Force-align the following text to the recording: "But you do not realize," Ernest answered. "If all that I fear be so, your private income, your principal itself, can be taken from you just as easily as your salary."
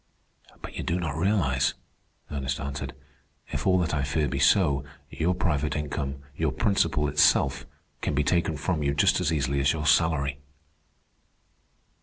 "But 0.63 0.75
you 0.75 0.81
do 0.83 0.99
not 0.99 1.15
realize," 1.15 1.75
Ernest 2.31 2.59
answered. 2.59 2.93
"If 3.49 3.67
all 3.67 3.77
that 3.77 3.93
I 3.93 4.01
fear 4.01 4.27
be 4.27 4.39
so, 4.39 4.83
your 5.11 5.35
private 5.35 5.75
income, 5.75 6.23
your 6.35 6.51
principal 6.51 7.07
itself, 7.07 7.67
can 8.01 8.15
be 8.15 8.23
taken 8.23 8.57
from 8.57 8.81
you 8.81 8.95
just 8.95 9.21
as 9.21 9.31
easily 9.31 9.59
as 9.59 9.73
your 9.73 9.85
salary." 9.85 10.39